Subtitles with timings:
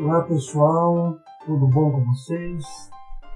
[0.00, 2.64] Olá pessoal, tudo bom com vocês?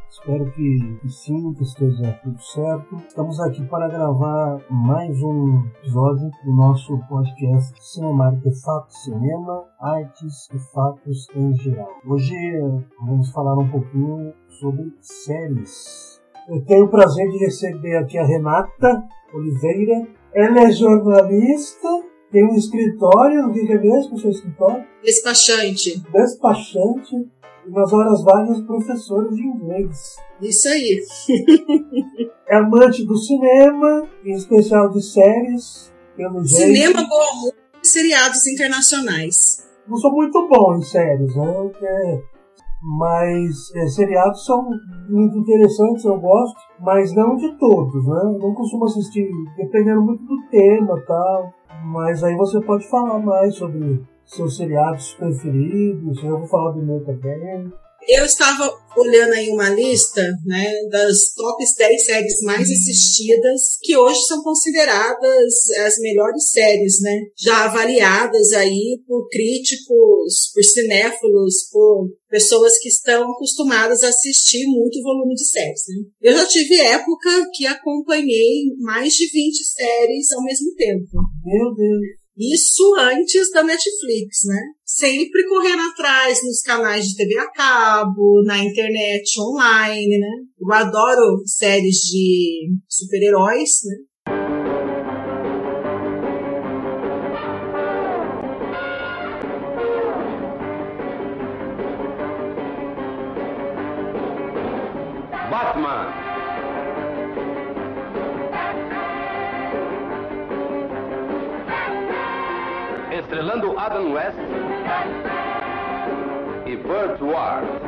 [0.09, 2.97] Espero que, que, sim, que esteja tudo certo.
[3.09, 10.59] Estamos aqui para gravar mais um episódio do nosso podcast Cinemática Fatos Cinema, Artes e
[10.73, 11.91] Fatos em Geral.
[12.07, 12.37] Hoje
[13.05, 16.21] vamos falar um pouquinho sobre séries.
[16.49, 19.03] Eu tenho o prazer de receber aqui a Renata
[19.35, 20.07] Oliveira.
[20.33, 21.89] Ela é jornalista,
[22.33, 24.85] tem um escritório, o que é mesmo o seu escritório?
[25.05, 26.03] Despachante.
[26.11, 27.15] Despachante
[27.67, 30.17] e nas horas vagas professora de inglês.
[30.41, 31.01] Isso aí.
[32.49, 36.75] é amante do cinema, em especial de séries, pelo jeito.
[36.75, 39.69] Cinema, bom amor e seriados internacionais.
[39.87, 41.71] Não sou muito bom em séries, né?
[41.83, 42.23] É,
[42.81, 44.69] mas é, seriados são
[45.09, 48.39] muito interessantes, eu gosto, mas não de todos, né?
[48.41, 51.53] Não costumo assistir, dependendo muito do tema e tal.
[51.85, 57.05] Mas aí você pode falar mais sobre seus seriados preferidos, eu vou falar do meu
[57.05, 57.71] também.
[58.09, 64.21] Eu estava olhando aí uma lista né, das top 10 séries mais assistidas, que hoje
[64.27, 65.55] são consideradas
[65.87, 67.17] as melhores séries, né?
[67.39, 75.01] Já avaliadas aí por críticos, por cinéfilos, por pessoas que estão acostumadas a assistir muito
[75.03, 75.83] volume de séries.
[75.89, 76.31] Né?
[76.31, 81.09] Eu já tive época que acompanhei mais de 20 séries ao mesmo tempo.
[81.45, 82.23] Meu Deus!
[82.37, 84.61] Isso antes da Netflix, né?
[84.87, 90.31] Sempre correndo atrás nos canais de TV a cabo, na internet online, né?
[90.59, 93.97] Eu adoro séries de super-heróis, né?
[114.03, 114.37] Adam West
[116.67, 117.87] e Burt Ward.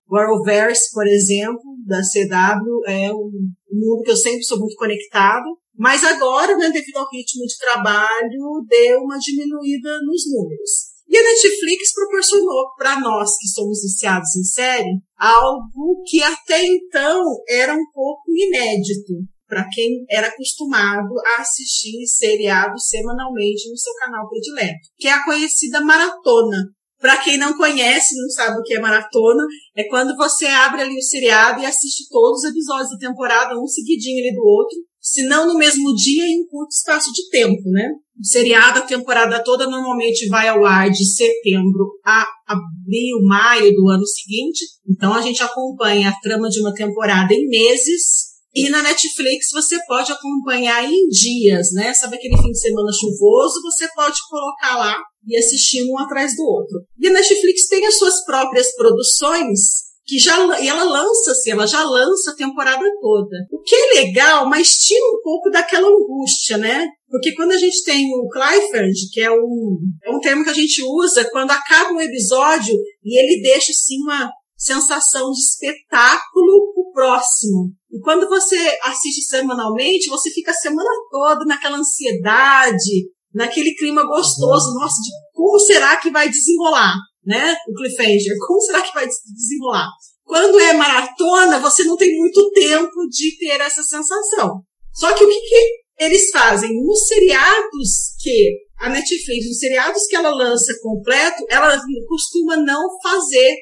[0.92, 3.30] Por exemplo, da CW, é um
[3.72, 5.44] mundo que eu sempre sou muito conectado.
[5.76, 10.94] Mas agora, né, devido ao ritmo de trabalho, deu uma diminuída nos números.
[11.08, 17.24] E a Netflix proporcionou para nós que somos viciados em série algo que até então
[17.48, 19.14] era um pouco inédito
[19.54, 25.24] para quem era acostumado a assistir seriados semanalmente no seu canal predileto, que é a
[25.24, 26.56] conhecida maratona.
[27.00, 29.44] Para quem não conhece, não sabe o que é maratona,
[29.76, 33.66] é quando você abre ali o seriado e assiste todos os episódios da temporada, um
[33.66, 37.90] seguidinho ali do outro, se não no mesmo dia em curto espaço de tempo, né?
[38.18, 43.88] O seriado, a temporada toda normalmente vai ao ar de setembro a abril, maio do
[43.88, 44.64] ano seguinte.
[44.88, 49.76] Então a gente acompanha a trama de uma temporada em meses e na Netflix você
[49.84, 51.92] pode acompanhar em dias, né?
[51.92, 53.60] Sabe aquele fim de semana chuvoso?
[53.62, 56.82] Você pode colocar lá e assistir um atrás do outro.
[56.98, 61.66] E a Netflix tem as suas próprias produções que já e ela lança assim, ela
[61.66, 63.36] já lança a temporada toda.
[63.50, 66.86] O que é legal, mas tira um pouco daquela angústia, né?
[67.08, 70.54] Porque quando a gente tem o Clifford, que é um, é um termo que a
[70.54, 76.92] gente usa quando acaba um episódio e ele deixa assim uma sensação de espetáculo pro
[76.92, 77.72] próximo.
[77.94, 84.70] E quando você assiste semanalmente, você fica a semana toda naquela ansiedade, naquele clima gostoso,
[84.70, 84.80] uhum.
[84.80, 87.54] nossa, de como será que vai desenrolar, né?
[87.68, 89.88] O cliffhanger, como será que vai desenrolar?
[90.24, 94.62] Quando é maratona, você não tem muito tempo de ter essa sensação.
[94.92, 96.74] Só que o que, que eles fazem?
[96.74, 103.54] Nos seriados que a Netflix, nos seriados que ela lança completo, ela costuma não fazer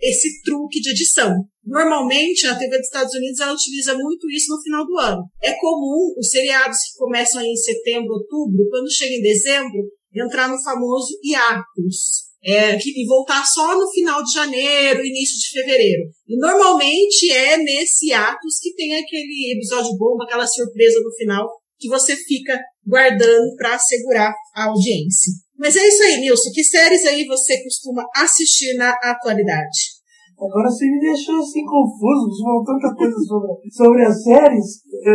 [0.00, 1.34] esse truque de edição.
[1.64, 5.22] Normalmente, a TV dos Estados Unidos ela utiliza muito isso no final do ano.
[5.42, 9.80] É comum os seriados que começam em setembro, outubro, quando chega em dezembro,
[10.14, 12.30] entrar no famoso hiatus.
[12.42, 16.04] É, que, voltar só no final de janeiro, início de fevereiro.
[16.26, 21.46] E normalmente é nesse hiatus que tem aquele episódio bomba, aquela surpresa no final,
[21.78, 25.32] que você fica guardando para assegurar a audiência.
[25.60, 26.48] Mas é isso aí, Nilson.
[26.54, 30.00] Que séries aí você costuma assistir na atualidade?
[30.40, 34.64] Agora você me deixou assim confuso, você falou tanta coisa sobre, sobre as séries.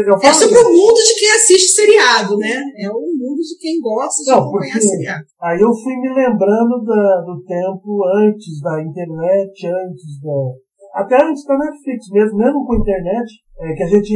[0.05, 2.61] Eu, é sobre o mundo de quem assiste seriado, né?
[2.77, 5.25] É o mundo de quem gosta de Não, acompanhar seriado.
[5.41, 11.01] Aí eu fui me lembrando da, do tempo antes da internet, antes da.
[11.01, 13.25] Até antes da Netflix mesmo, mesmo com a internet,
[13.61, 14.13] é, que a gente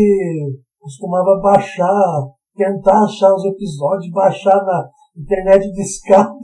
[0.80, 2.22] costumava baixar,
[2.56, 4.88] tentar achar os episódios, baixar na
[5.20, 6.40] internet de escada.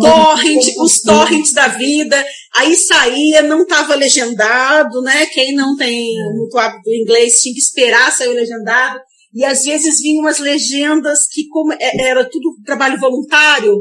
[0.00, 2.24] Torrent, os torrents da vida,
[2.56, 5.26] Aí saía, não estava legendado, né?
[5.26, 8.98] Quem não tem muito hábito inglês tinha que esperar sair legendado.
[9.34, 13.74] E às vezes vinham umas legendas que, como é, era tudo trabalho voluntário,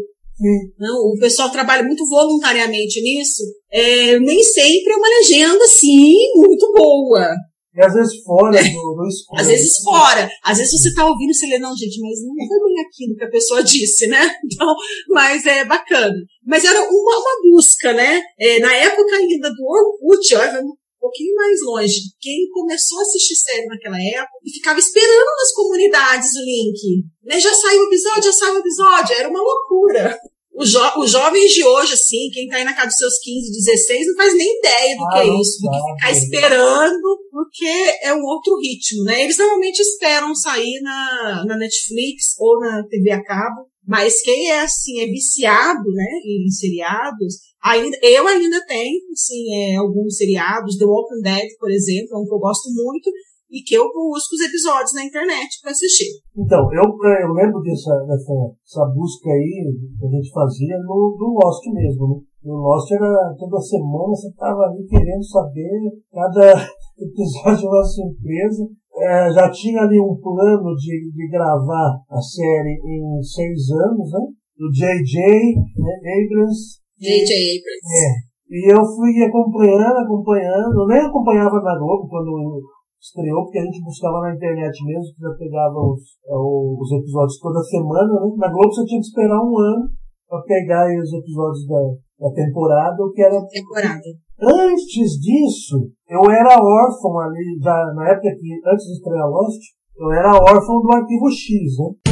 [0.77, 3.41] não, o pessoal trabalha muito voluntariamente nisso.
[3.71, 7.35] É, nem sempre é uma legenda, assim, muito boa.
[7.75, 9.41] E às vezes fora do, do escuro.
[9.41, 10.29] Às vezes fora.
[10.43, 13.15] Às vezes você tá ouvindo e você lê, não, gente, mas não foi bem aquilo
[13.17, 14.31] que a pessoa disse, né?
[14.45, 14.73] Então,
[15.09, 16.15] mas é bacana.
[16.45, 18.21] Mas era uma, uma busca, né?
[18.39, 20.61] É, na época ainda do Orkut, olha,
[21.05, 21.99] pouquinho mais longe.
[22.19, 27.05] Quem começou a assistir série naquela época e ficava esperando nas comunidades o link.
[27.23, 27.39] Né?
[27.39, 29.15] Já saiu o episódio, já saiu o episódio.
[29.15, 30.19] Era uma loucura
[30.55, 33.51] os, jo os jovens de hoje, assim, quem tá aí na casa dos seus 15,
[33.51, 37.97] 16, não faz nem ideia do ah, que é isso, do que ficar esperando, porque
[38.01, 39.23] é um outro ritmo, né?
[39.23, 44.61] Eles normalmente esperam sair na, na Netflix ou na TV a cabo, mas quem é,
[44.61, 50.85] assim, é viciado, né, em seriados, ainda, eu ainda tenho, assim, é, alguns seriados, The
[50.85, 53.09] Walking Dead, por exemplo, é um que eu gosto muito,
[53.49, 56.11] e que eu busco os episódios na internet para assistir.
[56.35, 61.39] Então, eu, eu lembro dessa, dessa, dessa busca aí que a gente fazia no, no
[61.39, 62.15] Lost mesmo, né?
[62.43, 65.71] No Lost era toda semana você estava ali querendo saber
[66.11, 66.67] cada
[66.99, 68.67] episódio da sua empresa.
[68.97, 74.27] É, já tinha ali um plano de, de gravar a série em seis anos, né?
[74.57, 75.55] Do J.J.
[75.77, 75.93] Né?
[75.97, 76.84] Abrams.
[77.05, 77.29] J.J.
[77.29, 77.89] Abrams.
[77.93, 78.35] É.
[78.49, 80.81] E eu fui acompanhando, acompanhando.
[80.81, 82.61] Eu nem acompanhava na Globo quando
[83.01, 87.61] estreou, porque a gente buscava na internet mesmo, já pegava os, é, os episódios toda
[87.61, 88.33] semana, né?
[88.37, 89.89] Na Globo você tinha que esperar um ano
[90.27, 93.39] para pegar os episódios da, da temporada, o que era.
[93.45, 94.01] Temporada.
[94.41, 99.61] Antes disso, eu era órfão ali, já na época que, antes de estrear Lost,
[99.97, 102.04] eu era órfão do arquivo X, né?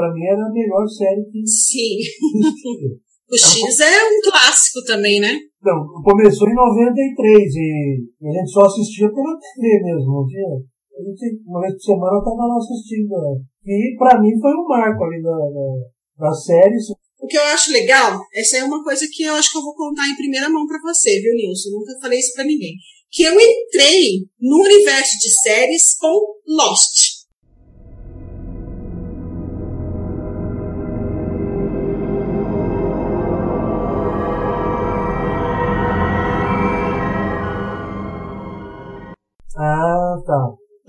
[0.00, 1.44] Pra mim era a melhor série que.
[1.44, 2.00] Sim.
[3.28, 5.36] o X é um clássico também, né?
[5.62, 10.56] Não, começou em 93 e a gente só assistia pela TV mesmo, não tinha?
[10.56, 13.12] A gente, uma vez por semana eu tava lá assistindo.
[13.12, 13.44] Né?
[13.66, 16.76] E pra mim foi um marco ali na, na, na série.
[17.20, 19.74] O que eu acho legal, essa é uma coisa que eu acho que eu vou
[19.74, 21.68] contar em primeira mão para você, viu, Nilson?
[21.70, 22.72] Nunca falei isso para ninguém.
[23.10, 27.09] Que eu entrei no universo de séries com Lost.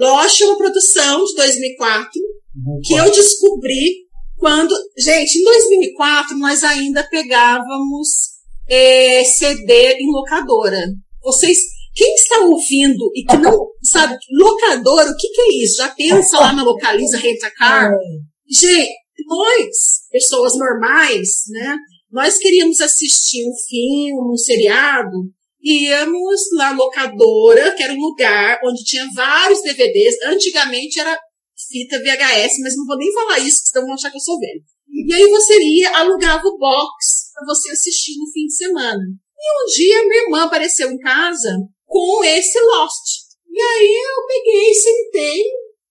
[0.01, 2.11] Lost é uma produção de 2004
[2.83, 4.73] que eu descobri quando.
[4.97, 8.09] Gente, em 2004 nós ainda pegávamos
[8.67, 10.87] é, CD em locadora.
[11.23, 11.59] Vocês.
[11.93, 15.75] Quem está ouvindo e que não sabe, locadora, o que, que é isso?
[15.75, 17.91] Já pensa lá na Localiza Rentacar?
[18.49, 18.93] Gente,
[19.27, 19.67] nós,
[20.09, 21.75] pessoas normais, né?
[22.09, 25.17] Nós queríamos assistir um filme, um seriado,
[25.63, 30.15] íamos na locadora, que era um lugar onde tinha vários DVDs.
[30.25, 31.19] Antigamente era
[31.69, 34.61] fita VHS, mas não vou nem falar isso, senão vão achar que eu sou velho.
[34.89, 39.01] E aí você ia, alugava o box para você assistir no fim de semana.
[39.39, 41.49] E um dia minha irmã apareceu em casa
[41.85, 43.21] com esse Lost.
[43.49, 45.43] E aí eu peguei, sentei,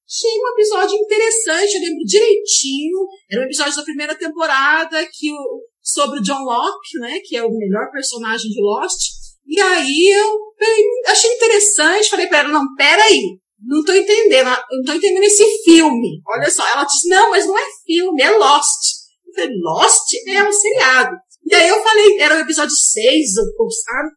[0.08, 2.98] achei um episódio interessante, eu lembro direitinho.
[3.30, 7.42] Era um episódio da primeira temporada que o, sobre o John Locke, né, que é
[7.42, 9.19] o melhor personagem de Lost.
[9.50, 10.38] E aí eu
[11.08, 16.22] achei interessante, falei para ela, não, peraí, não tô entendendo, não tô entendendo esse filme.
[16.28, 18.80] Olha só, ela disse, não, mas não é filme, é Lost.
[19.26, 21.16] Eu falei, Lost é um seriado.
[21.46, 23.28] E aí eu falei, era o episódio 6,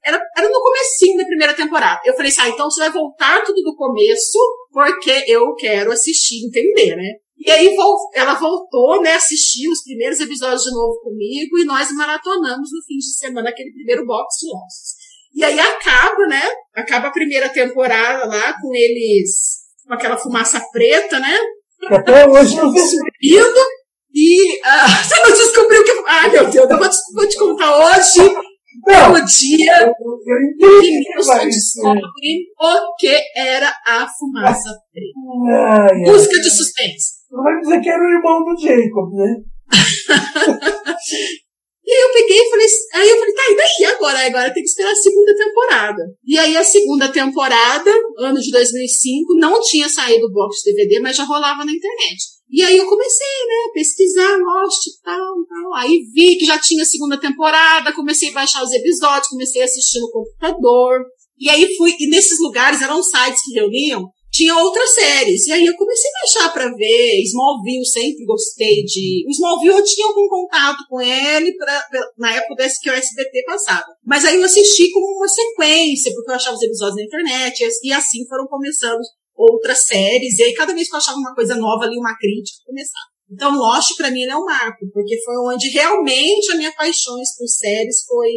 [0.05, 1.99] era, era no comecinho da primeira temporada.
[2.05, 4.37] Eu falei assim, ah, então você vai voltar tudo do começo,
[4.71, 7.13] porque eu quero assistir, entender, né?
[7.39, 7.75] E aí
[8.13, 12.97] ela voltou, né, assistiu os primeiros episódios de novo comigo e nós maratonamos no fim
[12.97, 15.02] de semana aquele primeiro box de Lost.
[15.33, 16.43] E aí acaba, né?
[16.75, 21.37] Acaba a primeira temporada lá com eles com aquela fumaça preta, né?
[21.89, 23.59] Até hoje não subindo.
[24.13, 25.91] E uh, você não descobriu que.
[26.07, 28.33] Ai, meu Deus, eu vou te, vou te contar hoje.
[28.87, 32.01] Não, dia eu, eu que descobre
[32.59, 36.11] o que era a fumaça preta.
[36.11, 37.23] Música de suspense.
[37.31, 39.35] Não vai dizer que era o irmão do Jacob, né?
[41.85, 44.25] E aí eu peguei e falei, aí eu falei, tá, e daí agora?
[44.25, 46.01] Agora tem que esperar a segunda temporada.
[46.25, 51.17] E aí a segunda temporada, ano de 2005, não tinha saído o box DVD, mas
[51.17, 52.33] já rolava na internet.
[52.49, 55.73] E aí eu comecei, né, a pesquisar Lost e tal, tal.
[55.75, 59.99] Aí vi que já tinha segunda temporada, comecei a baixar os episódios, comecei a assistir
[59.99, 61.01] no computador.
[61.39, 65.45] E aí fui, e nesses lugares eram sites que reuniam, tinha outras séries.
[65.45, 67.21] E aí eu comecei a baixar pra ver.
[67.21, 69.23] Smallville, sempre gostei de.
[69.27, 71.85] O Smallville eu tinha algum contato com ele pra,
[72.17, 73.85] na época desse que o SBT passava.
[74.03, 77.93] Mas aí eu assisti como uma sequência, porque eu achava os episódios na internet, e
[77.93, 78.99] assim foram começando
[79.35, 82.57] outras séries, e aí cada vez que eu achava uma coisa nova ali, uma crítica,
[82.65, 83.13] começava.
[83.31, 87.47] Então, Lost para mim é um marco, porque foi onde realmente a minha paixão por
[87.47, 88.31] séries foi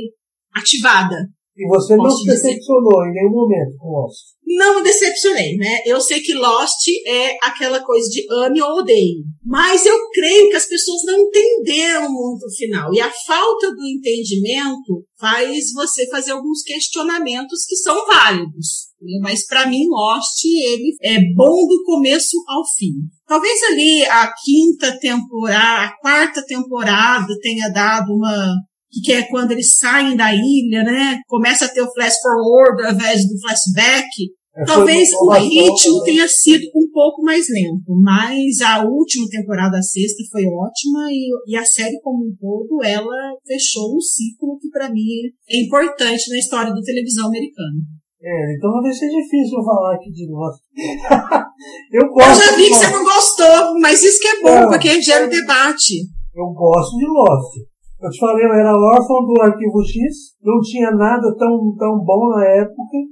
[0.55, 1.17] ativada.
[1.57, 4.36] E você não se decepcionou em nenhum momento com Lost?
[4.47, 5.81] Não me decepcionei, né?
[5.85, 9.25] Eu sei que Lost é aquela coisa de ame ou odeie.
[9.45, 12.95] Mas eu creio que as pessoas não entenderam muito o final.
[12.95, 18.87] E a falta do entendimento faz você fazer alguns questionamentos que são válidos.
[19.01, 19.19] Né?
[19.21, 22.93] Mas para mim, Lost, ele é bom do começo ao fim.
[23.27, 28.55] Talvez ali a quinta temporada, a quarta temporada tenha dado uma
[29.01, 31.21] que é quando eles saem da ilha, né?
[31.27, 34.09] Começa a ter o flash forward ao invés do flashback.
[34.57, 39.83] É, Talvez o ritmo tenha sido um pouco mais lento, mas a última temporada, a
[39.83, 44.71] sexta, foi ótima e, e a série como um todo, ela fechou um ciclo que
[44.71, 45.05] para mim
[45.51, 47.77] é importante na história da televisão americana.
[48.23, 50.63] É, então vai ser difícil eu falar aqui de Lost.
[51.93, 52.43] eu gosto.
[52.43, 55.27] Eu já vi que você não gostou, mas isso que é bom, é, porque gera
[55.27, 56.09] o debate.
[56.35, 57.76] Eu gosto de Lost.
[58.07, 62.29] Eu te falei, eu era órfão do Arquivo X, não tinha nada tão, tão bom
[62.31, 63.03] na época,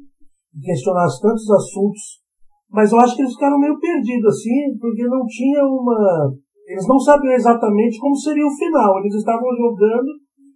[0.55, 2.23] que questionasse tantos assuntos,
[2.71, 6.31] mas eu acho que eles ficaram meio perdidos assim, porque não tinha uma.
[6.69, 9.01] Eles não sabiam exatamente como seria o final.
[9.01, 10.11] Eles estavam jogando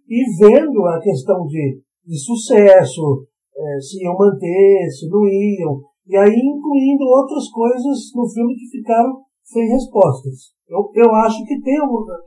[0.07, 6.15] e vendo a questão de, de sucesso, é, se iam manter, se não iam, e
[6.15, 9.19] aí incluindo outras coisas no filme que ficaram
[9.51, 10.53] sem respostas.
[10.69, 11.77] Eu, eu acho que tem,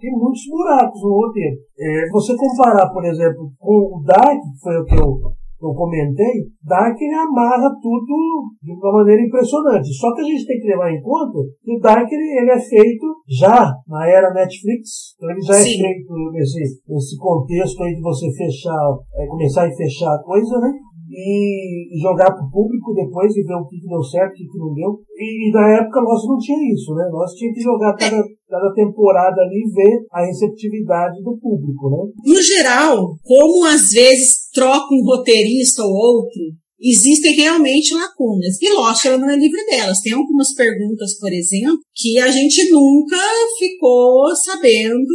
[0.01, 1.57] tem muitos buracos no roteiro.
[1.79, 6.51] É, você comparar, por exemplo, com o Dark, que foi o que eu, eu comentei,
[6.65, 9.95] Dark ele amarra tudo de uma maneira impressionante.
[9.95, 12.59] Só que a gente tem que levar em conta que o Dark ele, ele é
[12.59, 15.15] feito já na era Netflix.
[15.17, 15.79] Então ele já é Sim.
[15.79, 20.59] é feito nesse, nesse contexto aí de você fechar, é, começar e fechar a coisa,
[20.59, 20.73] né?
[21.13, 24.49] E jogar para o público depois e ver o que, que deu certo, o que,
[24.49, 24.99] que não deu.
[25.17, 27.09] E, e, na época nós não tinha isso, né?
[27.11, 28.17] Nós tinha que jogar cada,
[28.49, 32.13] cada temporada ali e ver a receptividade do público, né?
[32.25, 36.43] No geral, como às vezes troca um roteirista ou outro,
[36.81, 38.61] existem realmente lacunas.
[38.61, 40.01] E Lost, ela não é livre delas.
[40.01, 43.17] Tem algumas perguntas, por exemplo, que a gente nunca
[43.59, 45.15] ficou sabendo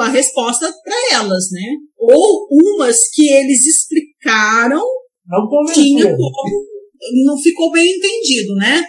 [0.00, 1.76] a resposta para elas, né?
[1.98, 4.82] Ou umas que eles explicaram
[5.30, 6.70] não tinha como
[7.24, 8.84] não ficou bem entendido, né?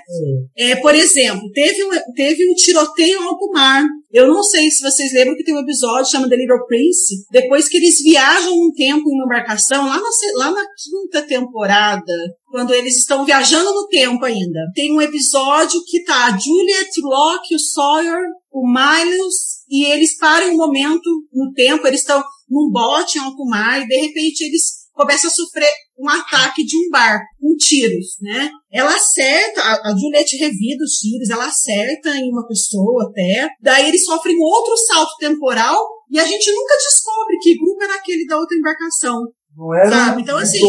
[0.57, 0.71] É.
[0.71, 0.75] é.
[0.77, 3.83] por exemplo, teve um, teve um tiroteio em alto mar.
[4.11, 7.69] Eu não sei se vocês lembram que tem um episódio chamado The Little Prince, depois
[7.69, 12.13] que eles viajam um tempo em uma embarcação, lá na, lá na quinta temporada,
[12.49, 14.59] quando eles estão viajando no tempo ainda.
[14.75, 18.21] Tem um episódio que tá a Juliet, Locke, o Sawyer,
[18.51, 23.81] o Miles, e eles param um momento no tempo, eles estão num bote em mar,
[23.81, 28.49] e de repente eles começa a sofrer um ataque de um barco, com tiros, né?
[28.71, 33.87] Ela acerta, a, a Juliette revida os tiros, ela acerta em uma pessoa até, daí
[33.87, 35.77] eles sofrem outro salto temporal
[36.09, 39.21] e a gente nunca descobre que grupo era aquele da outra embarcação.
[39.57, 40.21] Não era sabe?
[40.21, 40.61] Então, assim,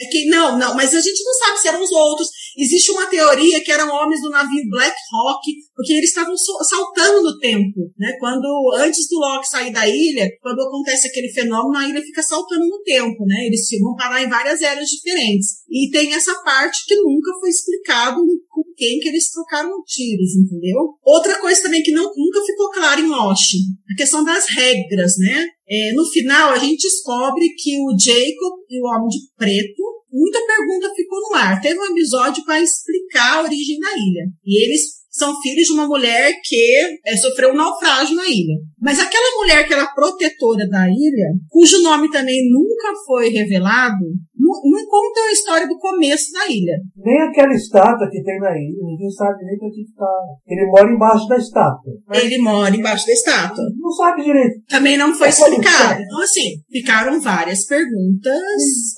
[0.00, 2.28] é que, não, não, mas a gente não sabe se eram os outros.
[2.56, 5.42] Existe uma teoria que eram homens do navio Black Hawk,
[5.74, 8.12] porque eles estavam saltando no tempo, né?
[8.18, 12.66] Quando, antes do Loki sair da ilha, quando acontece aquele fenômeno, a ilha fica saltando
[12.66, 13.46] no tempo, né?
[13.46, 15.48] Eles vão parar em várias eras diferentes.
[15.68, 18.16] E tem essa parte que nunca foi explicado
[18.48, 20.94] com quem que eles trocaram tiros, entendeu?
[21.04, 23.54] Outra coisa também que não, nunca ficou claro em Lost,
[23.90, 25.46] a questão das regras, né?
[25.68, 30.40] É, no final, a gente descobre que o Jacob e o Homem de Preto, muita
[30.46, 31.60] pergunta ficou no ar.
[31.60, 34.26] Teve um episódio para explicar a origem da ilha.
[34.44, 36.74] E eles são filhos de uma mulher que
[37.06, 38.58] é, sofreu um naufrágio na ilha.
[38.80, 44.04] Mas aquela mulher que era protetora da ilha, cujo nome também nunca foi revelado,
[44.38, 46.78] não, não conta a história do começo da ilha.
[46.96, 50.06] Nem aquela estátua que tem na ilha, ninguém sabe nem pra que está.
[50.46, 51.92] Ele mora embaixo da estátua.
[52.06, 52.24] Mas...
[52.24, 53.64] Ele mora embaixo da estátua.
[53.78, 54.62] Não sabe direito.
[54.68, 56.00] Também não foi é explicado.
[56.00, 58.40] Então, assim, ficaram várias perguntas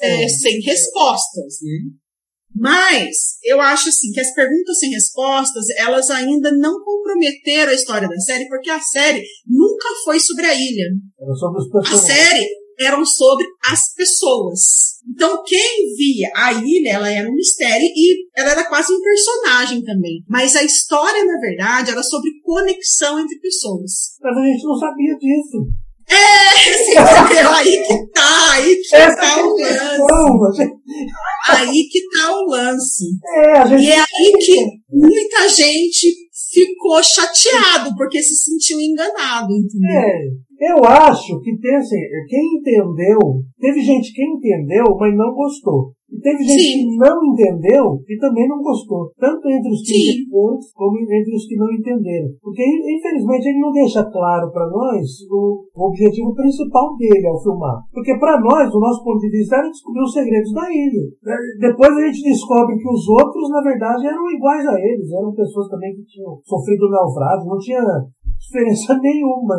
[0.02, 2.07] é, sem respostas, né?
[2.58, 8.08] Mas eu acho assim que as perguntas sem respostas, elas ainda não comprometeram a história
[8.08, 10.86] da série, porque a série nunca foi sobre a ilha.
[11.20, 12.06] Era sobre os A personagens.
[12.06, 12.48] série
[12.80, 14.98] eram sobre as pessoas.
[15.10, 19.82] Então, quem via a ilha, ela era um mistério e ela era quase um personagem
[19.82, 20.22] também.
[20.28, 24.16] Mas a história, na verdade, era sobre conexão entre pessoas.
[24.20, 25.66] Mas a gente não sabia disso.
[26.10, 26.92] Assim,
[27.24, 27.50] entendeu?
[27.54, 30.56] aí que tá, aí que Essa tá o lance.
[30.56, 30.78] gente-
[31.48, 33.04] Aí que tá o lance.
[33.36, 36.14] É, gente E é aí que muita gente
[36.52, 40.00] ficou chateado, porque se sentiu enganado, entendeu?
[40.60, 43.18] É, eu acho que tem assim, quem entendeu,
[43.60, 45.92] teve gente que entendeu, mas não gostou.
[46.08, 46.88] E teve gente Sim.
[46.88, 49.12] que não entendeu e também não gostou.
[49.18, 50.24] Tanto entre os que Sim.
[50.74, 52.28] como entre os que não entenderam.
[52.40, 57.82] Porque, infelizmente, ele não deixa claro para nós o, o objetivo principal dele ao filmar.
[57.92, 61.04] Porque, para nós, do nosso ponto de vista, era descobrir os segredos da ilha.
[61.26, 65.12] É, Depois a gente descobre que os outros, na verdade, eram iguais a eles.
[65.12, 67.48] Eram pessoas também que tinham sofrido naufrágio.
[67.48, 67.84] Não tinha
[68.48, 69.56] diferença nenhuma.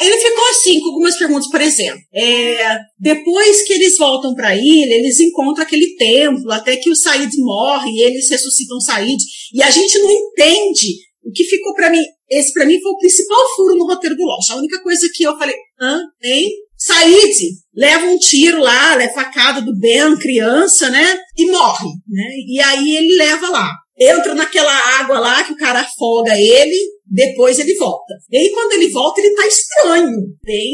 [0.00, 2.00] Ele ficou assim com algumas perguntas, por exemplo.
[2.12, 6.96] é, depois que eles voltam para a ilha, eles encontram aquele templo, até que o
[6.96, 9.18] Said morre e eles ressuscitam o Said.
[9.52, 12.02] E a gente não entende o que ficou para mim.
[12.30, 14.50] Esse para mim foi o principal furo no roteiro do Lost.
[14.50, 16.00] A única coisa que eu falei, hã?
[16.22, 16.50] Hein?
[16.76, 17.34] Said
[17.74, 21.18] leva um tiro lá, leva facada do Ben, criança, né?
[21.36, 22.24] E morre, né?
[22.46, 23.70] E aí ele leva lá.
[23.98, 28.14] Entra naquela água lá que o cara afoga ele, depois ele volta.
[28.30, 30.16] E aí, quando ele volta, ele tá estranho.
[30.42, 30.72] Bem,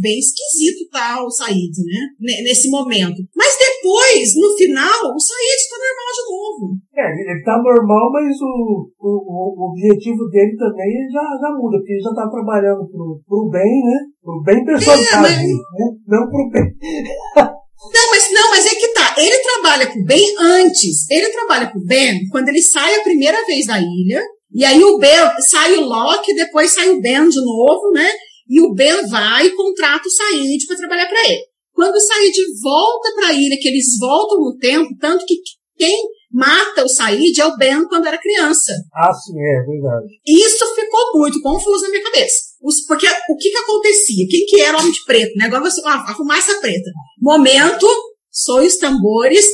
[0.00, 2.42] bem esquisito tá o Said, né?
[2.44, 3.16] Nesse momento.
[3.34, 6.76] Mas depois, no final, o Said tá normal de novo.
[6.94, 9.10] É, ele tá normal, mas o, o,
[9.56, 13.80] o objetivo dele também já, já muda, porque ele já tá trabalhando pro, pro bem,
[13.84, 13.98] né?
[14.22, 15.86] Pro bem personagem, mas- né?
[16.06, 16.62] Não pro bem.
[17.82, 19.14] Não, mas não, mas é que tá.
[19.18, 21.08] Ele trabalha pro Ben antes.
[21.10, 24.22] Ele trabalha pro Ben quando ele sai a primeira vez da ilha.
[24.52, 28.08] E aí o Ben sai o Loki, depois sai o Ben de novo, né?
[28.48, 31.40] E o Ben vai e contrata o Said para trabalhar para ele.
[31.72, 35.36] Quando o Said volta para a ilha, que eles voltam no tempo, tanto que
[35.78, 35.96] quem
[36.32, 38.72] mata o Said é o Ben quando era criança.
[38.92, 40.06] Ah, sim, é verdade.
[40.26, 42.36] Isso ficou muito confuso na minha cabeça.
[42.62, 44.26] Os- porque o que que acontecia?
[44.28, 45.32] Quem que era o homem de preto?
[45.36, 45.46] né?
[45.46, 46.90] Agora você, ah, a fumaça preta.
[47.20, 47.86] Momento,
[48.30, 49.46] soe os tambores.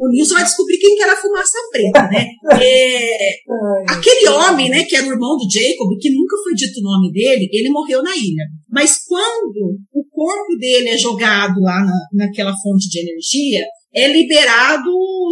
[0.00, 2.26] O Nilson vai descobrir quem que era a fumaça preta, né?
[2.62, 6.82] É, aquele homem, né, que era o irmão do Jacob, que nunca foi dito o
[6.82, 8.44] nome dele, ele morreu na ilha.
[8.70, 14.90] Mas quando o corpo dele é jogado lá na, naquela fonte de energia, é liberado,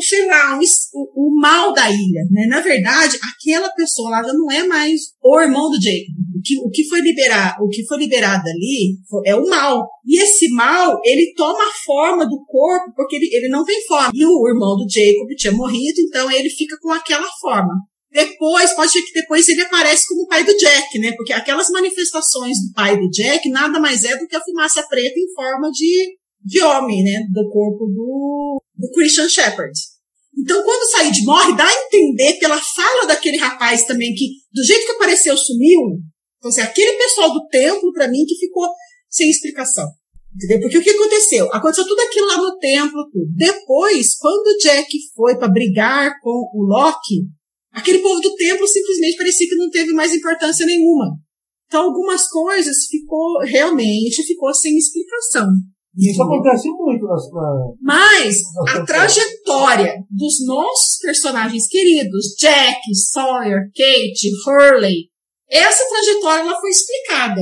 [0.08, 2.46] sei lá, o, o- mal da ilha, né?
[2.48, 6.14] Na verdade, aquela pessoa lá já não é mais o irmão do Jacob.
[6.36, 9.86] O que, o que foi liberado, o que foi liberado ali é o mal.
[10.06, 14.10] E esse mal, ele toma a forma do corpo porque ele, ele não tem forma.
[14.14, 17.72] E o irmão do Jacob tinha morrido, então ele fica com aquela forma.
[18.10, 21.12] Depois, pode ser que depois ele aparece como o pai do Jack, né?
[21.16, 25.18] Porque aquelas manifestações do pai do Jack nada mais é do que a fumaça preta
[25.18, 26.16] em forma de,
[26.48, 27.26] de homem, né?
[27.30, 29.78] Do corpo do, do Christian Shepherd.
[30.36, 34.64] Então, quando o Said morre, dá a entender pela fala daquele rapaz também que, do
[34.64, 35.80] jeito que apareceu, sumiu.
[36.38, 38.68] Então, assim, aquele pessoal do templo, pra mim, que ficou
[39.10, 39.84] sem explicação.
[40.34, 40.60] Entendeu?
[40.60, 41.52] Porque o que aconteceu?
[41.52, 43.26] Aconteceu tudo aquilo lá no templo, tudo.
[43.34, 47.26] Depois, quando o Jack foi pra brigar com o Loki,
[47.72, 51.16] aquele povo do templo simplesmente parecia que não teve mais importância nenhuma.
[51.66, 55.48] Então, algumas coisas ficou, realmente, ficou sem explicação.
[55.98, 63.68] Isso acontece muito nas, na, Mas nas a trajetória dos nossos personagens queridos, Jack, Sawyer,
[63.76, 65.10] Kate, Hurley,
[65.50, 67.40] essa trajetória ela foi explicada.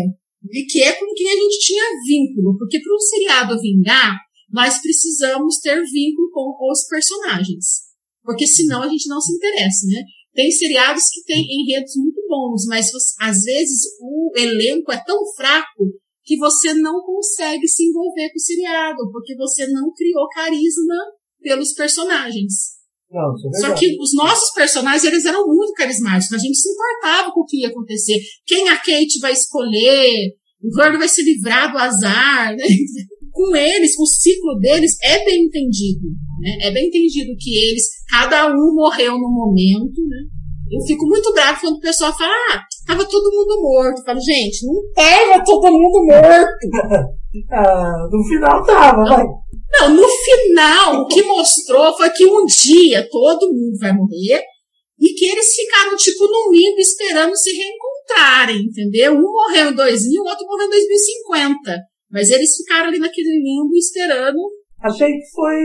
[0.50, 2.56] E que é com quem a gente tinha vínculo.
[2.56, 4.16] Porque para um seriado vingar,
[4.50, 7.86] nós precisamos ter vínculo com os personagens.
[8.22, 10.02] Porque senão a gente não se interessa, né?
[10.34, 12.90] Tem seriados que têm enredos muito bons, mas
[13.20, 15.92] às vezes o elenco é tão fraco
[16.26, 20.94] que você não consegue se envolver com o seriado, porque você não criou carisma
[21.40, 22.76] pelos personagens.
[23.08, 26.36] Não, é Só que os nossos personagens, eles eram muito carismáticos.
[26.36, 28.18] A gente se importava com o que ia acontecer.
[28.44, 30.34] Quem a Kate vai escolher?
[30.60, 32.64] O Gordo vai se livrar do azar, né?
[33.30, 36.08] Com eles, o ciclo deles é bem entendido,
[36.40, 36.68] né?
[36.68, 40.24] É bem entendido que eles, cada um morreu no momento, né?
[40.70, 43.98] Eu fico muito bravo quando o pessoal fala, ah, tava todo mundo morto.
[43.98, 47.16] Eu falo, gente, não tava todo mundo morto.
[47.52, 49.22] Ah, no final tava, vai.
[49.72, 54.42] Não, no final, o que mostrou foi que um dia todo mundo vai morrer
[54.98, 59.12] e que eles ficaram, tipo, num limbo esperando se reencontrarem, entendeu?
[59.12, 61.59] Um morreu em 2000, o outro morreu em 2050.
[62.11, 64.38] Mas eles ficaram ali naquele limbo esperando.
[64.81, 65.61] Achei que foi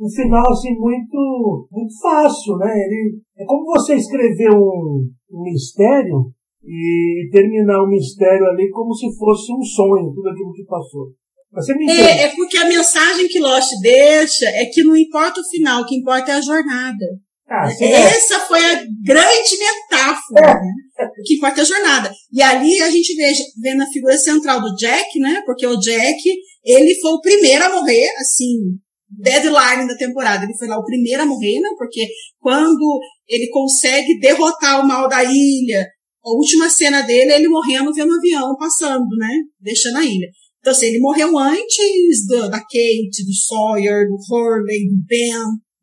[0.00, 2.72] um final assim muito, muito fácil, né?
[2.72, 6.32] Ele, é como você escrever um, um mistério
[6.64, 11.08] e terminar o mistério ali como se fosse um sonho, tudo aquilo que passou.
[11.52, 15.48] Você me é, é porque a mensagem que Lost deixa é que não importa o
[15.50, 17.06] final, o que importa é a jornada.
[17.48, 18.40] Ah, Essa é.
[18.46, 20.46] foi a grande metáfora.
[20.46, 20.54] É.
[20.54, 21.10] Né?
[21.18, 22.12] O que importa é a jornada.
[22.32, 25.42] E ali a gente vê, vê na figura central do Jack, né?
[25.44, 26.22] Porque o Jack,
[26.64, 28.78] ele foi o primeiro a morrer, assim,
[29.10, 30.44] deadline da temporada.
[30.44, 31.68] Ele foi lá o primeiro a morrer, né?
[31.76, 32.06] Porque
[32.38, 35.86] quando ele consegue derrotar o mal da ilha,
[36.24, 39.42] a última cena dele é ele morrendo vendo o avião passando, né?
[39.60, 40.28] Deixando a ilha.
[40.60, 45.32] Então, assim, ele morreu antes do, da Kate, do Sawyer, do Hurley, do Ben,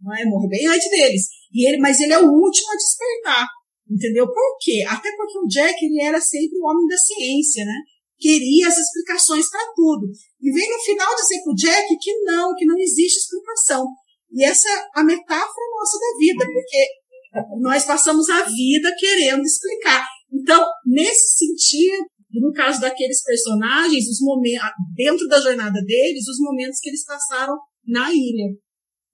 [0.02, 0.24] não é?
[0.26, 1.24] Morreu bem antes deles.
[1.52, 3.48] E ele, mas ele é o último a despertar.
[3.90, 4.28] Entendeu?
[4.28, 4.84] Por quê?
[4.88, 7.82] Até porque o Jack, ele era sempre o homem da ciência, né?
[8.20, 10.08] Queria as explicações para tudo.
[10.42, 13.86] E vem no final dizer pro Jack que não, que não existe explicação.
[14.32, 20.06] E essa é a metáfora nossa da vida, porque nós passamos a vida querendo explicar.
[20.32, 26.80] Então, nesse sentido, no caso daqueles personagens, os momentos, dentro da jornada deles, os momentos
[26.80, 28.54] que eles passaram na ilha.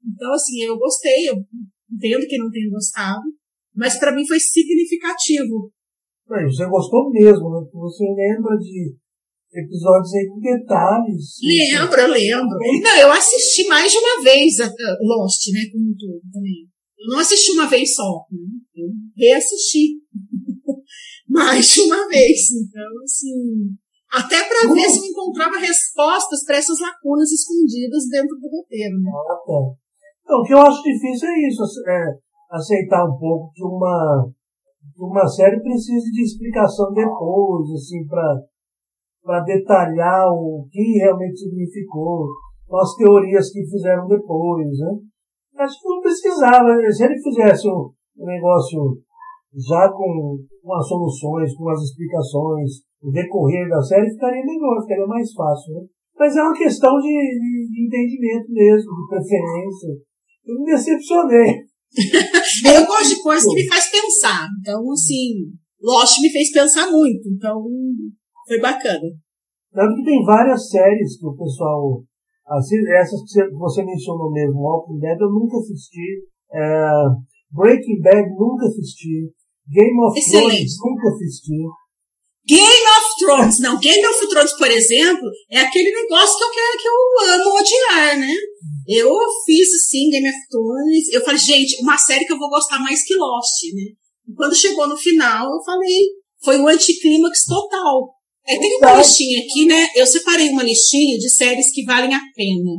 [0.05, 1.35] Então, assim, eu gostei, eu
[1.91, 3.23] entendo que não tenha gostado,
[3.75, 5.71] mas para mim foi significativo.
[6.45, 7.67] Você gostou mesmo, né?
[7.73, 8.95] Você lembra de
[9.53, 11.37] episódios aí com detalhes.
[11.41, 12.57] Lembro, eu lembro.
[12.81, 16.67] Não, eu assisti mais de uma vez a Lost, né, como tudo também.
[16.99, 18.39] Eu não assisti uma vez só, né?
[18.75, 19.99] Eu reassisti
[21.29, 22.39] mais de uma vez.
[22.51, 23.75] Então, assim,
[24.11, 29.11] até para ver se eu encontrava respostas para essas lacunas escondidas dentro do roteiro, né?
[29.11, 29.83] Ah, tá.
[30.23, 32.05] Então, o que eu acho difícil é isso, é
[32.51, 34.31] aceitar um pouco que uma,
[34.97, 42.27] uma série precisa de explicação depois, assim, para detalhar o que realmente significou,
[42.71, 44.97] as teorias que fizeram depois, né?
[45.57, 46.69] Acho que não precisava.
[46.91, 48.97] Se ele fizesse um, negócio
[49.55, 55.05] já com, com as soluções, com as explicações, o decorrer da série, ficaria melhor, ficaria
[55.05, 55.81] mais fácil, né?
[56.17, 59.89] Mas é uma questão de, de entendimento mesmo, de preferência.
[60.45, 61.72] Eu me decepcionei.
[62.65, 64.47] Eu gosto de coisas que me faz pensar.
[64.59, 65.51] Então, assim,
[65.81, 67.27] Lost me fez pensar muito.
[67.29, 67.63] Então,
[68.47, 69.01] foi bacana.
[69.73, 72.03] Tanto que tem várias séries que o pessoal.
[72.99, 76.27] Essas que você mencionou mesmo, Walking Dead, eu nunca assisti.
[76.51, 76.87] É,
[77.51, 79.31] Breaking Bad, nunca assisti.
[79.69, 80.49] Game of Excelente.
[80.49, 81.57] Thrones, nunca assisti.
[82.45, 86.77] Game of Thrones, não, Game of Thrones, por exemplo, é aquele negócio que eu quero
[86.77, 88.33] que eu amo odiar, né?
[88.87, 92.79] Eu fiz assim, Game of Thrones, eu falei, gente, uma série que eu vou gostar
[92.79, 93.93] mais que Lost, né?
[94.27, 96.07] E quando chegou no final, eu falei,
[96.43, 98.13] foi um anticlímax total.
[98.45, 99.87] É, tem uma listinha aqui, né?
[99.95, 102.71] Eu separei uma listinha de séries que valem a pena.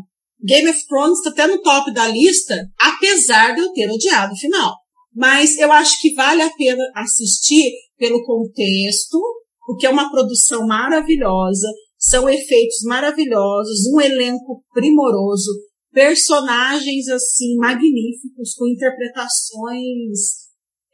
[0.45, 4.39] Game of Thrones está até no top da lista, apesar de eu ter odiado o
[4.39, 4.75] final.
[5.15, 9.19] Mas eu acho que vale a pena assistir pelo contexto,
[9.65, 11.67] porque é uma produção maravilhosa,
[11.99, 15.51] são efeitos maravilhosos, um elenco primoroso,
[15.95, 20.19] personagens assim magníficos, com interpretações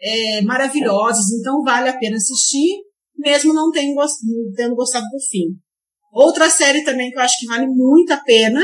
[0.01, 2.83] é, maravilhosas, então vale a pena assistir,
[3.19, 3.97] mesmo não tendo,
[4.55, 5.57] tendo gostado do fim.
[6.13, 8.61] Outra série também que eu acho que vale muito a pena,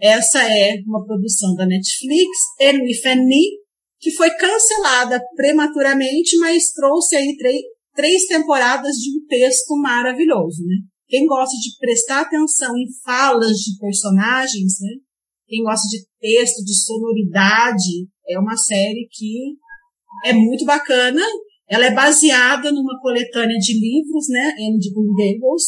[0.00, 3.58] essa é uma produção da Netflix, Epifany,
[4.00, 7.36] que foi cancelada prematuramente, mas trouxe aí
[7.94, 10.76] três temporadas de um texto maravilhoso, né?
[11.06, 15.03] Quem gosta de prestar atenção em falas de personagens, né?
[15.54, 19.54] Quem gosta de texto, de sonoridade, é uma série que
[20.24, 21.22] é muito bacana.
[21.68, 24.52] Ela é baseada numa coletânea de livros, né?
[24.58, 24.78] Anne
[25.16, 25.62] Gables,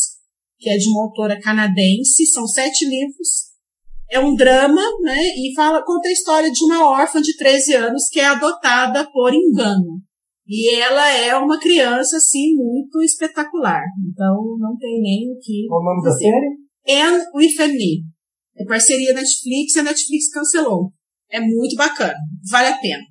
[0.58, 2.26] que é de uma autora canadense.
[2.26, 3.46] São sete livros
[4.10, 5.20] é um drama, né?
[5.36, 9.32] E fala, conta a história de uma órfã de 13 anos que é adotada por
[9.34, 10.00] engano.
[10.46, 13.82] E ela é uma criança, assim, muito espetacular.
[14.08, 15.66] Então, não tem nem o que.
[15.68, 16.56] Qual o nome da série?
[16.88, 18.15] Anne with Me.
[18.58, 20.92] É parceria Netflix e a Netflix cancelou.
[21.30, 22.16] É muito bacana.
[22.50, 23.02] Vale a pena.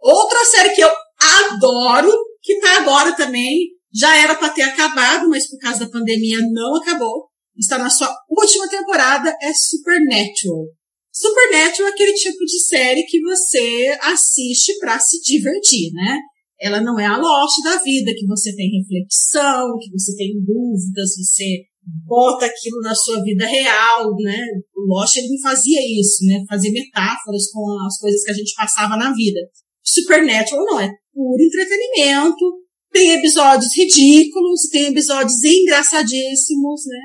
[0.00, 5.48] Outra série que eu adoro, que tá agora também, já era para ter acabado, mas
[5.48, 10.66] por causa da pandemia não acabou, está na sua última temporada, é Supernatural.
[11.12, 16.18] Supernatural é aquele tipo de série que você assiste para se divertir, né?
[16.60, 21.16] Ela não é a Lost da vida, que você tem reflexão, que você tem dúvidas,
[21.16, 21.62] você
[22.06, 24.40] bota aquilo na sua vida real, né?
[24.74, 26.44] O Lost ele fazia isso, né?
[26.48, 29.40] Fazer metáforas com as coisas que a gente passava na vida.
[29.82, 37.00] Supernatural não, é puro entretenimento, tem episódios ridículos, tem episódios engraçadíssimos, né?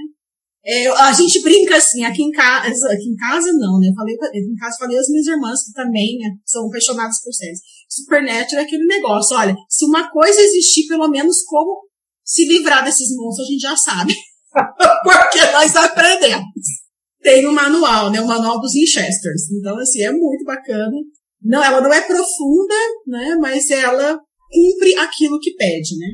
[0.65, 3.87] É, a gente brinca assim, aqui em casa, aqui em casa não, né?
[3.89, 7.33] Eu falei, aqui em casa falei as minhas irmãs que também né, são apaixonadas por
[7.33, 7.59] séries.
[7.89, 11.87] Supernatural é aquele negócio, olha, se uma coisa existir, pelo menos como
[12.23, 14.13] se livrar desses monstros, a gente já sabe.
[15.03, 16.45] Porque nós aprendemos.
[17.21, 18.21] Tem um manual, né?
[18.21, 19.51] O manual dos Winchesters.
[19.51, 20.95] Então, assim, é muito bacana.
[21.41, 22.75] Não, ela não é profunda,
[23.07, 23.37] né?
[23.39, 24.19] Mas ela
[24.51, 26.07] cumpre aquilo que pede, né?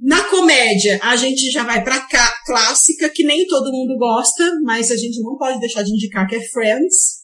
[0.00, 4.90] Na comédia, a gente já vai pra cá, clássica, que nem todo mundo gosta, mas
[4.90, 7.23] a gente não pode deixar de indicar que é Friends.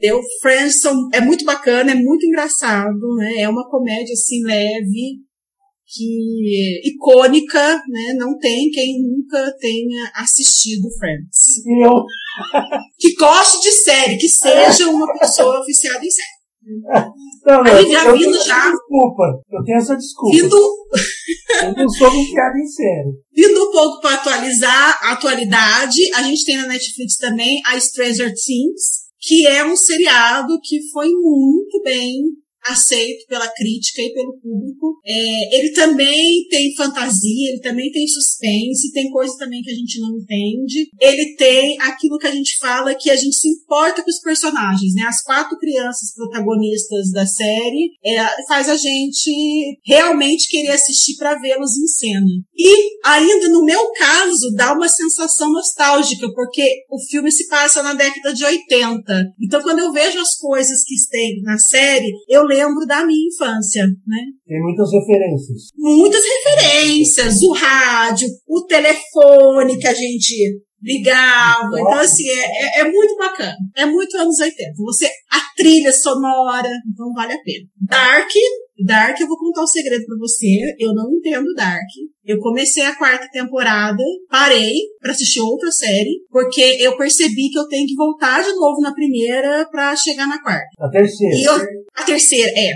[0.00, 3.40] Deu Friends são, é muito bacana, é muito engraçado, né?
[3.40, 5.16] É uma comédia assim leve,
[5.86, 8.14] que icônica, né?
[8.16, 11.64] Não tem quem nunca tenha assistido Friends.
[11.82, 12.04] Eu.
[12.98, 16.38] que goste de série, que seja uma pessoa oficiada em série.
[17.46, 19.22] Não, não, Aí já eu vindo já- desculpa.
[19.50, 20.36] Eu tenho essa desculpa.
[20.36, 20.56] Vindo,
[21.62, 23.12] Eu não sou viciado em série.
[23.34, 28.28] vindo um pouco para atualizar a atualidade, a gente tem na Netflix também a Stranger
[28.34, 32.22] Things, que é um seriado que foi muito bem
[32.68, 35.00] aceito pela crítica e pelo público.
[35.04, 40.00] É, ele também tem fantasia, ele também tem suspense, tem coisa também que a gente
[40.00, 40.88] não entende.
[41.00, 44.94] Ele tem aquilo que a gente fala que a gente se importa com os personagens,
[44.94, 45.02] né?
[45.02, 51.76] As quatro crianças protagonistas da série é, faz a gente realmente querer assistir para vê-los
[51.76, 52.26] em cena.
[52.56, 57.94] E ainda no meu caso dá uma sensação nostálgica, porque o filme se passa na
[57.94, 59.24] década de 80.
[59.40, 63.84] Então quando eu vejo as coisas que tem na série, eu lembro da minha infância,
[64.06, 64.22] né?
[64.46, 65.68] Tem muitas referências.
[65.76, 71.68] Muitas referências, o rádio, o telefone que a gente ligava.
[71.74, 73.56] Então, assim, é, é, é muito bacana.
[73.76, 74.72] É muito anos 80.
[74.76, 77.66] Você, a trilha sonora, então vale a pena.
[77.80, 78.30] Dark,
[78.84, 80.46] Dark, eu vou contar um segredo pra você.
[80.78, 81.88] Eu não entendo Dark.
[82.24, 87.66] Eu comecei a quarta temporada, parei pra assistir outra série, porque eu percebi que eu
[87.68, 90.68] tenho que voltar de novo na primeira pra chegar na quarta.
[90.78, 91.34] A terceira.
[91.34, 91.54] E eu,
[91.96, 92.72] a terceira, é.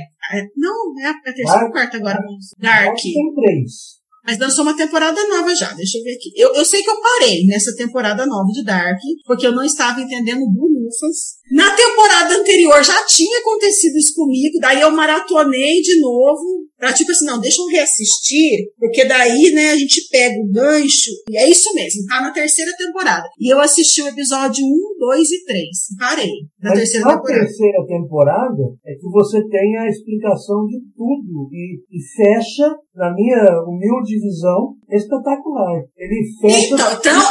[0.57, 2.19] Não, é a terceira ou a quarta agora.
[2.59, 2.97] Dark.
[2.97, 4.02] Tem três.
[4.25, 6.33] Mas lançou uma temporada nova já, deixa eu ver aqui.
[6.37, 10.01] Eu, eu sei que eu parei nessa temporada nova de Dark, porque eu não estava
[10.01, 11.43] entendendo bulufas.
[11.51, 17.11] Na temporada anterior já tinha acontecido isso comigo, daí eu maratonei de novo, pra tipo
[17.11, 21.51] assim, não, deixa eu reassistir, porque daí, né, a gente pega o gancho, e é
[21.51, 23.29] isso mesmo, tá na terceira temporada.
[23.39, 26.31] E eu assisti o episódio 1, 2 e 3, parei
[26.63, 27.41] na Mas terceira na temporada.
[27.41, 33.43] terceira temporada é que você tem a explicação de tudo e, e fecha, na minha
[33.67, 35.83] humilde visão, espetacular.
[35.97, 36.75] Ele fecha.
[36.75, 37.23] Então, então,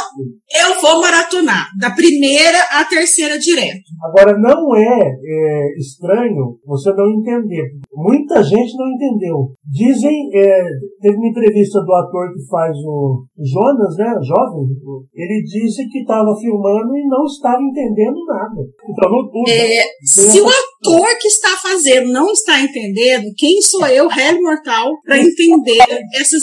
[0.68, 3.88] eu vou maratonar, da primeira à terceira direto.
[4.04, 7.70] Agora, não é, é, estranho você não entender.
[7.94, 9.52] Muita gente não entendeu.
[9.64, 10.62] Dizem, é,
[11.00, 14.68] teve uma entrevista do ator que faz o Jonas, né, jovem,
[15.14, 18.60] ele disse que estava filmando e não estava entendendo nada.
[18.88, 23.86] Então, não, o- É, se o ator que está fazendo não está entendendo, quem sou
[23.86, 25.78] eu, réu mortal, para entender
[26.20, 26.40] essas.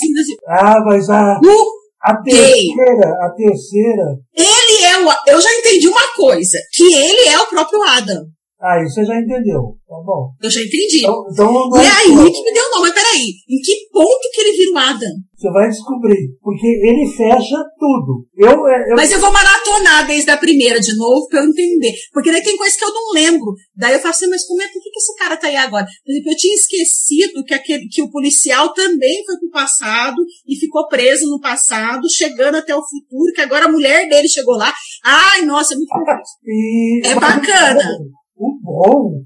[0.48, 5.12] Ah, mas a, No a terceira, a terceira, Ele é o.
[5.28, 8.24] Eu já entendi uma coisa, que ele é o próprio Adam.
[8.62, 9.78] Ah, isso você já entendeu.
[9.88, 10.32] Tá bom.
[10.42, 11.00] Eu já entendi.
[11.00, 12.32] Então, então não E aí só.
[12.32, 15.10] que me deu não, mas peraí, em que ponto que ele vira o Adam?
[15.36, 16.30] Você vai descobrir.
[16.42, 18.26] Porque ele fecha tudo.
[18.38, 21.94] Eu, é, eu, Mas eu vou maratonar desde a primeira de novo pra eu entender.
[22.14, 23.54] Porque daí tem coisa que eu não lembro.
[23.76, 25.86] Daí eu falo assim, mas como é por que, que esse cara tá aí agora?
[26.06, 30.56] Por exemplo, eu tinha esquecido que, aquele, que o policial também foi pro passado e
[30.58, 34.72] ficou preso no passado, chegando até o futuro, que agora a mulher dele chegou lá.
[35.06, 36.38] Ai, nossa, é muito confuso.
[36.46, 37.82] E- É bacana.
[38.40, 39.20] O bom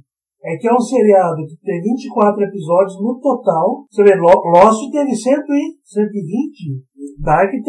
[0.43, 3.86] é que é um seriado que tem 24 episódios no total.
[3.89, 6.84] Você vê, Lo- Lost teve 100 e 120.
[7.19, 7.62] Dark tem,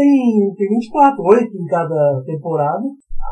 [0.56, 2.82] tem 24, 8 em cada temporada.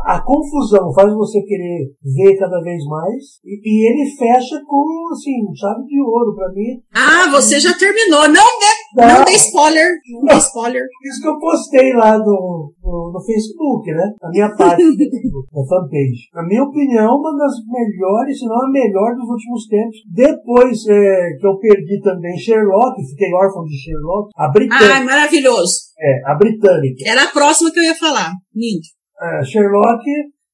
[0.05, 3.38] A confusão faz você querer ver cada vez mais.
[3.44, 6.83] E, e ele fecha com, assim, chave de ouro pra mim.
[6.92, 8.22] Ah, você já terminou.
[8.28, 9.88] Não dê, não dê spoiler.
[10.11, 10.83] Não dê spoiler.
[11.05, 14.12] Isso que eu postei lá no, no, no Facebook, né?
[14.20, 16.28] Na minha página, na fanpage.
[16.35, 19.96] Na minha opinião, uma das melhores, se não a melhor dos últimos tempos.
[20.12, 24.94] Depois é, que eu perdi também Sherlock, fiquei órfão de Sherlock, a britânica.
[24.94, 25.92] Ai, maravilhoso.
[25.98, 27.05] É, a britânica.
[27.07, 28.33] Era a próxima que eu ia falar.
[28.55, 28.83] Lindo.
[29.22, 30.02] É, Sherlock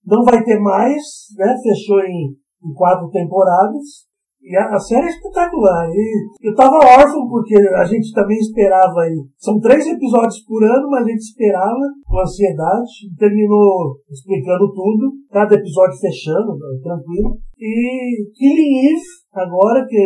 [0.04, 1.02] não vai ter mais,
[1.36, 1.54] né?
[1.62, 4.08] Fechou em, em quatro temporadas.
[4.40, 5.88] E a, a, série é espetacular.
[5.90, 9.16] E eu tava órfão porque a gente também esperava aí.
[9.36, 13.12] São três episódios por ano, mas a gente esperava com ansiedade.
[13.18, 15.12] Terminou explicando tudo.
[15.30, 17.38] Cada episódio fechando, tranquilo.
[17.58, 19.02] E Killing Eve,
[19.34, 19.96] agora que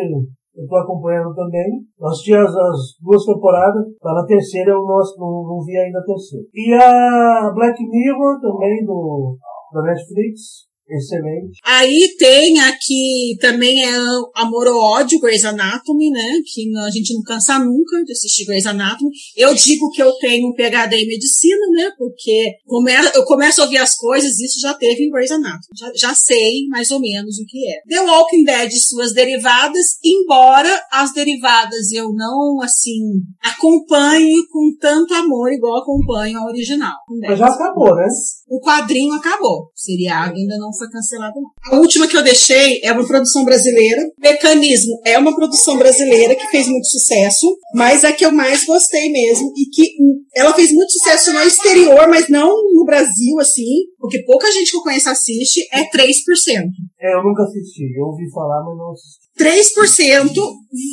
[0.54, 1.84] eu tô acompanhando também.
[1.98, 6.04] Nós tínhamos as duas temporadas, tá na terceira eu não, não, não vi ainda a
[6.04, 6.44] terceira.
[6.54, 9.36] E a Black Mirror também do,
[9.72, 11.58] da Netflix, Excelente.
[11.64, 13.94] Aí tem aqui também é
[14.34, 16.40] Amor ou Ódio, Grey's Anatomy, né?
[16.44, 19.10] Que a gente não cansa nunca de assistir Grey's Anatomy.
[19.36, 21.90] Eu digo que eu tenho um PhD em medicina, né?
[21.96, 25.62] Porque come, eu começo a ouvir as coisas, isso já teve em Grey's Anatomy.
[25.78, 27.80] Já, já sei mais ou menos o que é.
[27.88, 33.00] The Walking Dead e suas derivadas, embora as derivadas eu não, assim,
[33.42, 36.96] acompanhe com tanto amor igual acompanho a original.
[37.20, 38.06] Mas já acabou, né?
[38.48, 39.66] O quadrinho acabou.
[39.66, 41.34] O seriado ainda não foi cancelado.
[41.66, 44.02] A última que eu deixei é uma produção brasileira.
[44.18, 49.10] Mecanismo é uma produção brasileira que fez muito sucesso, mas a que eu mais gostei
[49.10, 49.92] mesmo e que
[50.34, 54.76] ela fez muito sucesso no exterior, mas não no Brasil, assim, porque pouca gente que
[54.76, 55.88] eu conheço assiste, é 3%.
[57.00, 57.84] É, eu nunca assisti.
[57.96, 59.22] Eu ouvi falar, mas não assisti.
[59.38, 60.32] 3%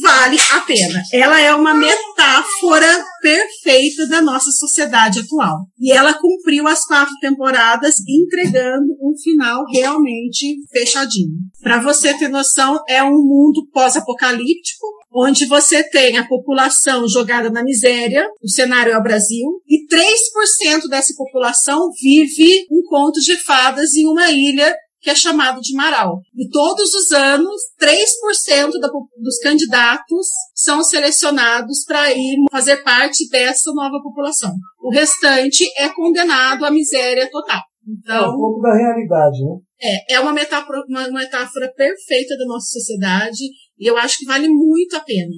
[0.02, 1.02] vale a pena.
[1.14, 2.88] Ela é uma metáfora
[3.22, 5.60] perfeita da nossa sociedade atual.
[5.80, 11.38] E ela cumpriu as quatro temporadas, entregando um final realmente fechadinho.
[11.62, 17.64] Para você ter noção, é um mundo pós-apocalíptico, onde você tem a população jogada na
[17.64, 23.96] miséria, o cenário é o Brasil, e 3% dessa população vive um conto de fadas
[23.96, 26.20] em uma ilha que é chamado de Marau.
[26.36, 33.72] E todos os anos, 3% da, dos candidatos são selecionados para ir fazer parte dessa
[33.74, 34.54] nova população.
[34.82, 37.62] O restante é condenado à miséria total.
[37.90, 39.58] Então, é um pouco da realidade, né?
[39.82, 43.44] É, é uma metáfora, uma metáfora perfeita da nossa sociedade
[43.80, 45.34] e eu acho que vale muito a pena.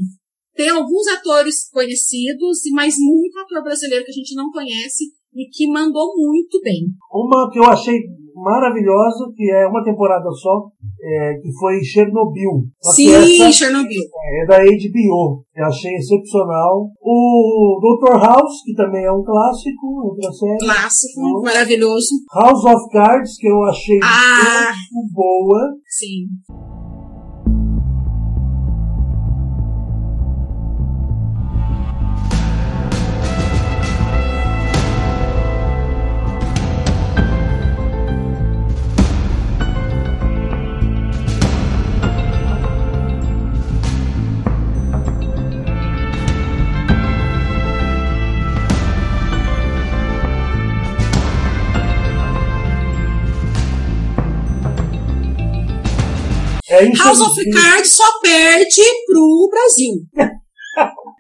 [0.54, 5.72] Tem alguns atores conhecidos, mas muito ator brasileiro que a gente não conhece e que
[5.72, 6.88] mandou muito bem.
[7.12, 8.00] Uma que eu achei
[8.36, 10.68] maravilhosa, que é uma temporada só,
[11.02, 12.66] é, que foi Chernobyl.
[12.94, 14.02] Sim, Chernobyl.
[14.42, 15.44] É da HBO.
[15.56, 16.90] Eu achei excepcional.
[17.02, 18.18] O Dr.
[18.18, 20.58] House, que também é um clássico, outra série.
[20.60, 22.16] Clássico, maravilhoso.
[22.34, 25.76] House of Cards, que eu achei ah, muito boa.
[25.88, 26.71] Sim.
[56.72, 59.94] É House of Cards só perde pro Brasil.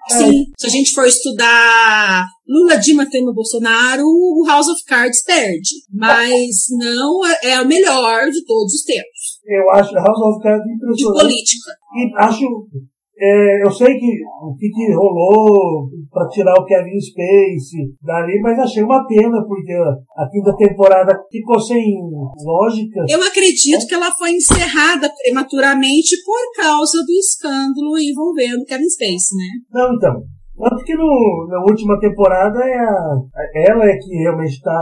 [0.09, 5.69] Sim, se a gente for estudar Lula, Dilma, Temer, Bolsonaro, o House of Cards perde.
[5.93, 9.39] Mas não é, é o melhor de todos os tempos.
[9.45, 10.97] Eu acho House of Cards impressionante.
[10.97, 11.71] De política.
[11.95, 12.67] E acho
[13.21, 14.07] é, eu sei que
[14.41, 19.73] o que, que rolou para tirar o Kevin Space dali, mas achei uma pena, porque
[20.17, 21.99] a quinta temporada ficou sem
[22.43, 23.05] lógica.
[23.07, 23.87] Eu acredito é.
[23.87, 29.49] que ela foi encerrada prematuramente por causa do escândalo envolvendo Kevin Space, né?
[29.71, 30.23] Não, então.
[30.57, 33.15] Tanto que no, na última temporada é a,
[33.55, 34.77] ela é que realmente está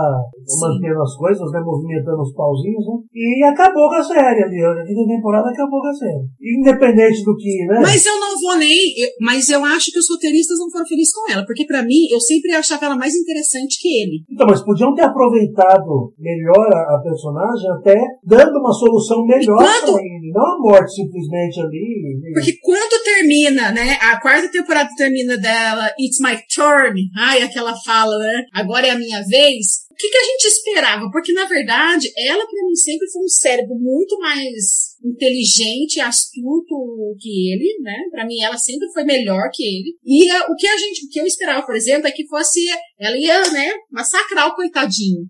[0.59, 2.95] mantendo as coisas, né, movimentando os pauzinhos, né?
[3.13, 4.59] E acabou com a série ali.
[4.59, 6.25] A quinta temporada acabou com a série.
[6.59, 7.79] Independente do que, né?
[7.81, 8.75] Mas eu não vou nem.
[8.97, 12.09] Eu, mas eu acho que os roteiristas não foram felizes com ela, porque para mim,
[12.11, 14.23] eu sempre achava ela mais interessante que ele.
[14.29, 19.93] Então, mas podiam ter aproveitado melhor a, a personagem, até dando uma solução melhor quando...
[19.93, 20.31] pra ele.
[20.33, 22.19] Não a morte simplesmente ali.
[22.33, 23.97] Porque quando termina, né?
[24.01, 28.45] A quarta temporada termina dela aquela It's My Turn, ai, aquela fala, né?
[28.53, 29.87] Agora é a minha vez.
[29.91, 31.09] O que, que a gente esperava?
[31.11, 37.53] Porque, na verdade, ela para mim sempre foi um cérebro muito mais inteligente astuto que
[37.53, 37.95] ele, né?
[38.11, 39.95] Para mim ela sempre foi melhor que ele.
[40.03, 42.59] E uh, o que a gente, o que eu esperava, por exemplo, é que fosse
[42.99, 45.21] ela ia, né, massacrar o coitadinho.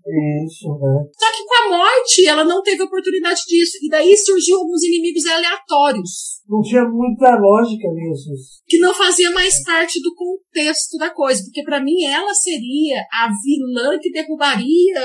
[0.46, 1.06] Isso, né?
[1.14, 3.78] Só que com a morte ela não teve oportunidade disso.
[3.84, 6.40] E daí surgiu alguns inimigos aleatórios.
[6.50, 8.30] Não tinha muita lógica nisso.
[8.68, 13.30] Que não fazia mais parte do contexto da coisa, porque para mim ela seria a
[13.44, 15.00] vilã que derrubaria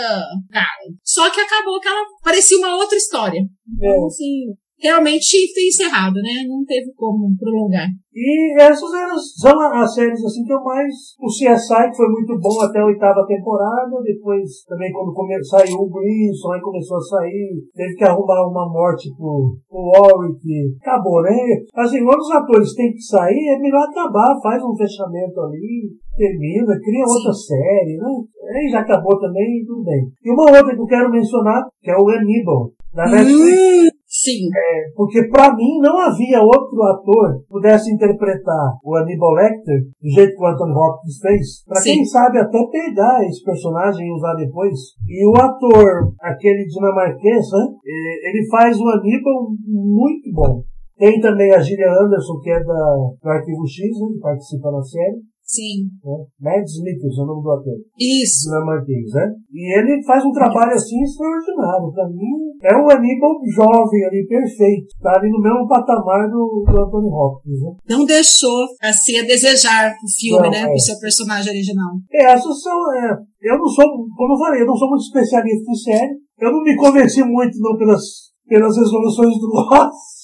[0.51, 0.85] cara.
[1.03, 3.43] Só que acabou que ela parecia uma outra história.
[3.67, 6.45] Então, assim, realmente ter encerrado, né?
[6.47, 7.89] Não teve como prolongar.
[8.15, 10.95] E essas eram, são as séries assim que eu mais.
[11.19, 15.75] O CSI, que foi muito bom até a oitava temporada, depois também quando come, saiu
[15.75, 20.47] o Gleason, aí começou a sair, teve que arrumar uma morte pro, pro Warwick.
[20.81, 21.35] Acabou, né?
[21.75, 26.79] Assim, quando os atores têm que sair, é melhor acabar, faz um fechamento ali, termina,
[26.79, 28.15] cria outra série, né?
[28.55, 30.07] Aí já acabou também, tudo bem.
[30.23, 33.91] E uma outra que eu quero mencionar, que é o Hannibal, da Netflix.
[33.91, 33.94] Hum,
[34.25, 34.49] sim.
[34.49, 40.11] É, porque para mim não havia outro ator que pudesse interpretar o Hannibal Lecter do
[40.11, 41.65] jeito que o Anthony Hopkins fez.
[41.67, 44.79] Para quem sabe até pegar esse personagem e usar depois.
[45.07, 47.65] E o ator, aquele dinamarquês, né?
[47.87, 50.63] É, ele faz o Hannibal muito bom.
[50.97, 54.83] Tem também a Gillian Anderson, que é da, do Arquivo X, né, que participa na
[54.83, 55.34] série.
[55.45, 55.93] Sim.
[56.03, 56.17] Né?
[56.41, 57.77] Mads Mikkelsen, é o nome do ator.
[58.01, 58.49] Isso.
[58.49, 59.29] Dinamarquês, né?
[59.53, 61.93] E ele faz um trabalho assim extraordinário.
[61.93, 62.33] Pra mim,
[62.65, 64.89] é um Aníbal jovem ali, perfeito.
[65.01, 67.71] Tá ali no mesmo patamar do, do Anthony Hopkins, né?
[67.89, 70.63] Não deixou assim a desejar o filme, Não, né?
[70.63, 70.67] é.
[70.67, 71.93] Pro seu personagem original.
[72.11, 72.79] É, essas são.
[72.97, 76.15] É, eu não sou, como eu falei, eu não sou muito especialista em série.
[76.41, 78.03] Eu não me convenci muito não pelas,
[78.49, 80.24] pelas resoluções do Ross.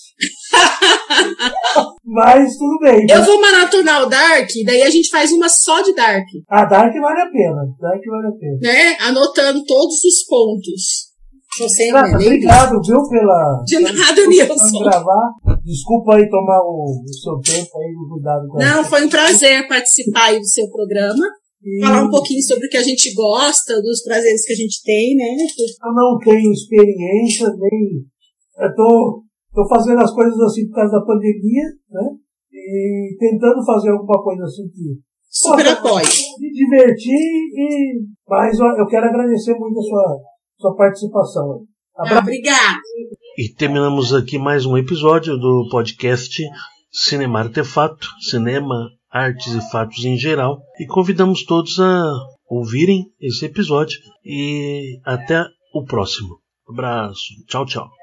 [2.04, 3.06] Mas tudo bem.
[3.08, 6.92] Eu vou maratonar o Dark, daí a gente faz uma só de Dark, A Dark
[7.00, 7.62] vale a pena.
[7.80, 8.58] Dark vale a pena.
[8.60, 8.96] né?
[9.00, 11.10] Anotando todos os pontos.
[11.58, 11.90] Você?
[11.90, 13.62] Nem obrigado, viu, pela.
[13.66, 14.84] De nada, Nilson.
[14.84, 15.30] gravar.
[15.64, 20.26] Desculpa aí tomar o, o seu tempo aí, cuidado com Não, foi um prazer participar
[20.26, 21.26] aí do seu programa.
[21.62, 24.80] E Falar um pouquinho sobre o que a gente gosta, dos prazeres que a gente
[24.82, 25.36] tem, né?
[25.84, 28.04] Eu não tenho experiência, nem.
[28.58, 32.16] Eu tô, tô fazendo as coisas assim por causa da pandemia, né?
[32.52, 34.98] E tentando fazer alguma coisa assim que.
[35.28, 36.06] Super apoio.
[36.38, 38.02] Me divertir e.
[38.28, 40.18] Mas eu quero agradecer muito a sua,
[40.58, 41.64] sua participação.
[41.96, 42.22] Ah, Abraço.
[42.22, 42.80] obrigada.
[43.38, 46.42] E terminamos aqui mais um episódio do podcast
[46.90, 50.60] Cinema Artefato, Cinema, Artes e Fatos em geral.
[50.80, 52.12] E convidamos todos a
[52.48, 53.98] ouvirem esse episódio.
[54.24, 56.40] E até o próximo.
[56.68, 57.34] Abraço.
[57.46, 57.99] Tchau, tchau.